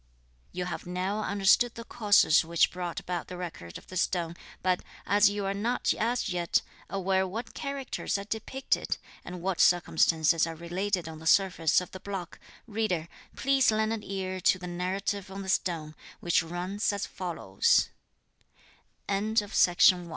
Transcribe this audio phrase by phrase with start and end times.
[0.51, 4.81] You have now understood the causes which brought about the Record of the Stone, but
[5.05, 10.55] as you are not, as yet, aware what characters are depicted, and what circumstances are
[10.55, 15.29] related on the surface of the block, reader, please lend an ear to the narrative
[15.29, 16.99] on the stone, which runs a